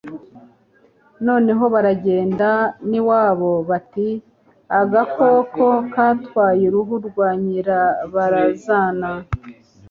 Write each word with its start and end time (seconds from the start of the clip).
noneho 1.27 1.63
baragenda 1.73 2.49
n'iwabo 2.89 3.51
bati 3.69 4.09
'agakoko 4.19 5.65
katwaye 5.93 6.63
uruhu 6.69 6.95
rwa 7.07 7.29
nyirabarazana 7.43 9.09